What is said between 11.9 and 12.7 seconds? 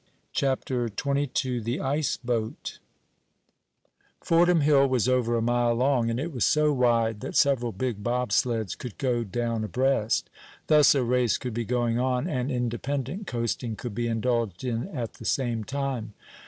on, and